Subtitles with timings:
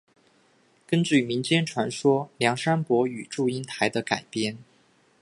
[0.87, 4.57] 根据民间传说梁山伯与祝英台的改编。